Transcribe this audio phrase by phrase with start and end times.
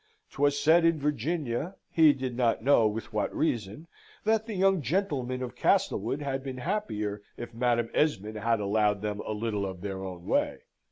[0.31, 3.85] 'Twas said in Virginia he did not know with what reason
[4.23, 9.19] that the young gentlemen of Castlewood had been happier if Madam Esmond had allowed them
[9.19, 10.61] a little of their own way.